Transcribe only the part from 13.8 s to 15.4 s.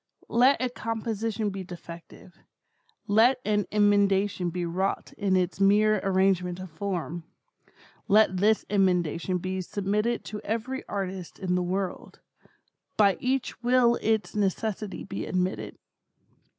its necessity be